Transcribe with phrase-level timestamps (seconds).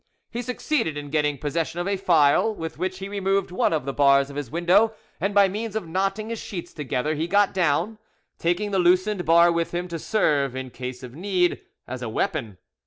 [0.31, 3.93] He succeeded in getting possession of a file with which he removed one of the
[3.93, 7.99] bars of his window, and by means of knotting his sheets together, he got down,
[8.39, 12.57] taking the loosened bar with him to serve, in case of need, as a weapon.